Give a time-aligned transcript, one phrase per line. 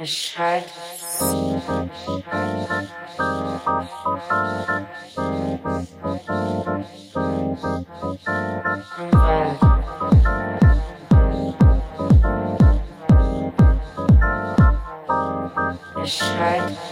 [0.00, 0.64] Ashad.
[16.00, 16.89] Ashad.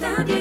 [0.00, 0.39] 到底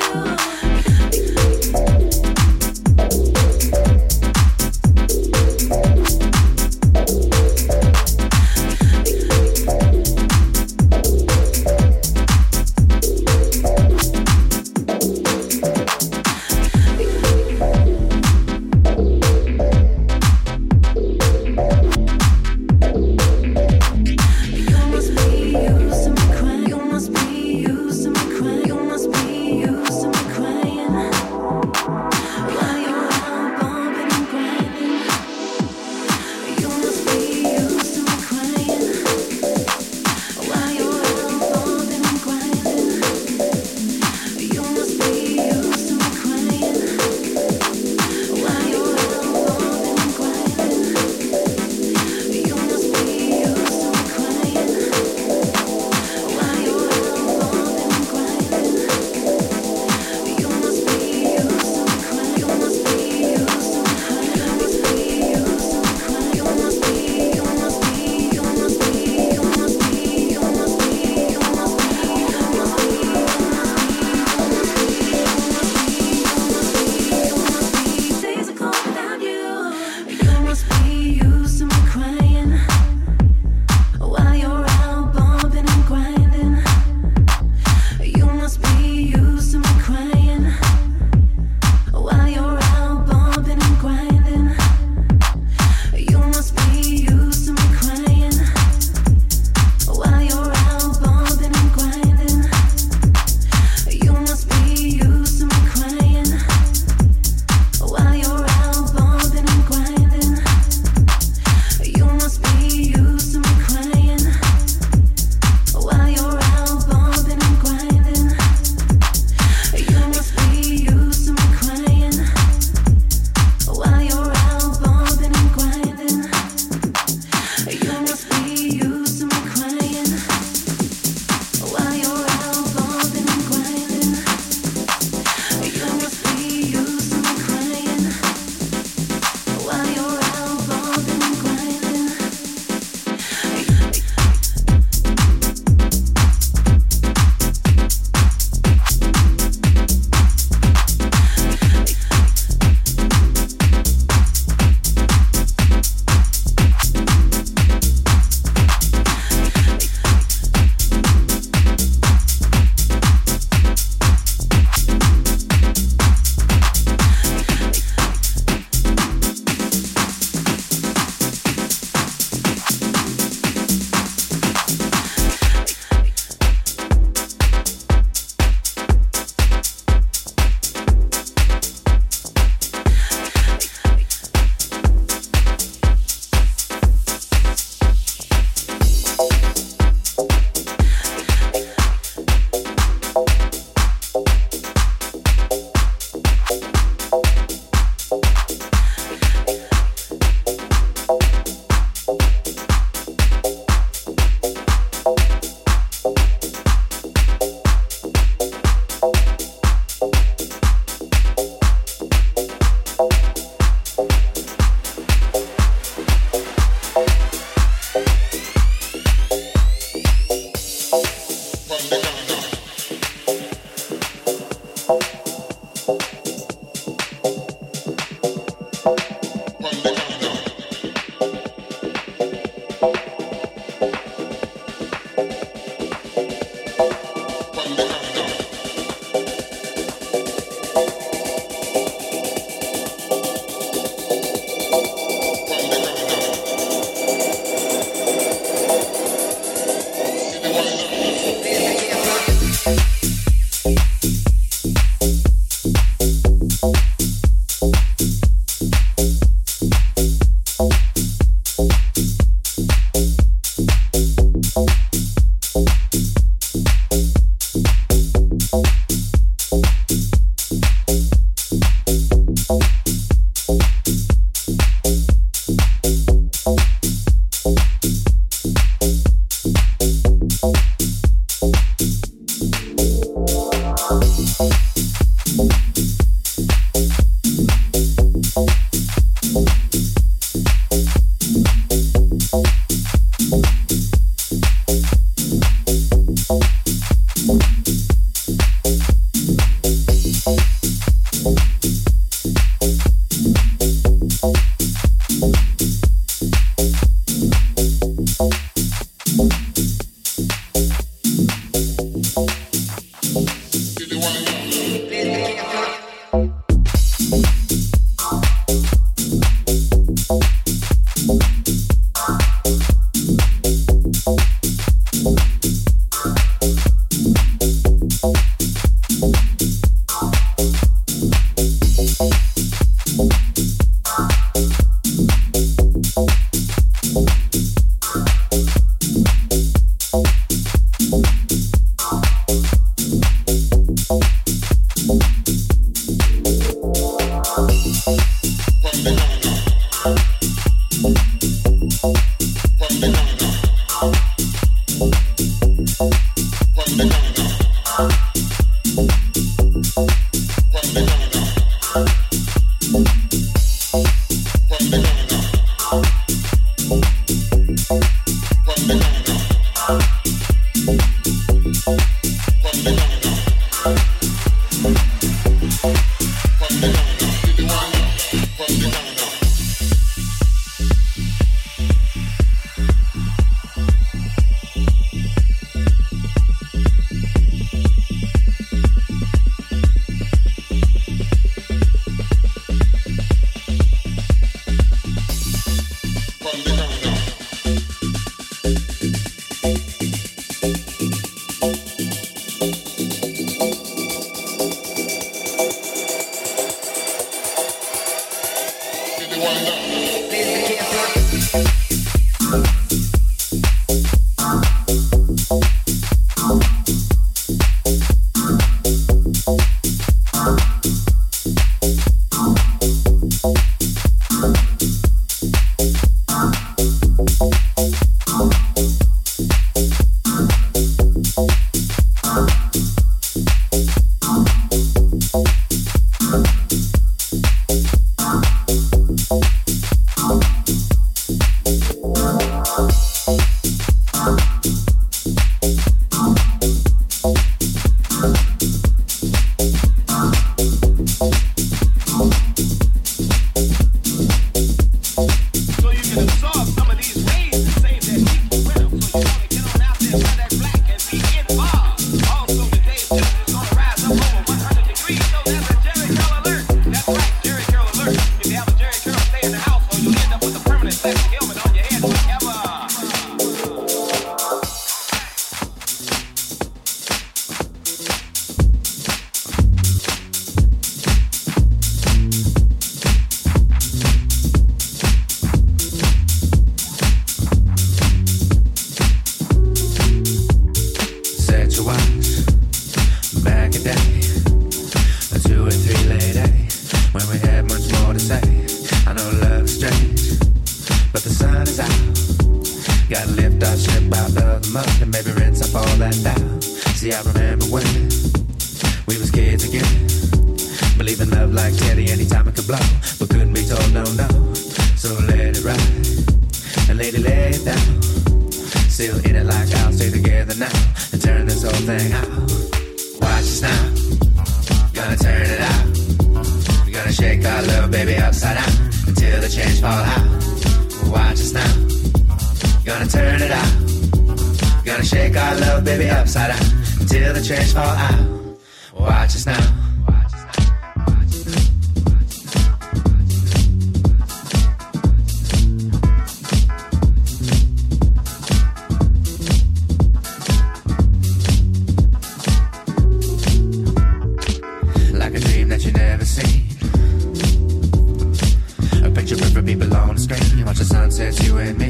[560.99, 561.69] says you and me,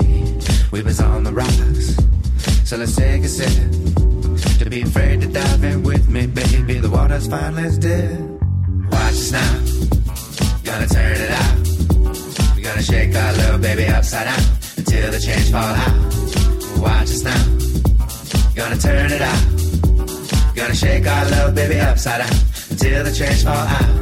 [0.72, 1.96] we was on the rocks.
[2.68, 3.62] So let's take a sip.
[4.58, 6.80] To be afraid to dive in with me, baby.
[6.80, 8.20] The water's fine, let's dip.
[8.90, 9.54] Watch us now.
[10.64, 11.58] Gonna turn it out.
[12.56, 14.44] We're gonna shake our little baby upside down
[14.78, 15.96] until the change fall out.
[16.86, 17.44] Watch us now.
[18.56, 20.56] Gonna turn it out.
[20.56, 22.40] Gonna shake our little baby upside down
[22.72, 23.94] until the change fall out.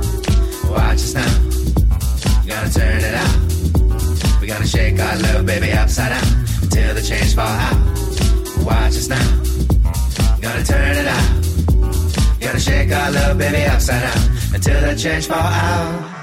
[0.71, 1.33] Watch us now.
[2.47, 3.46] Gonna turn it out
[4.47, 7.75] Gonna shake our love, baby, upside down till the change fall out.
[8.65, 9.43] Watch us now.
[10.39, 12.39] Gonna turn it out.
[12.39, 16.16] Gonna shake our love, baby, upside down until the change fall out.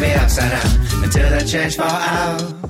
[0.00, 2.61] baby, up, upside down until I change fall out.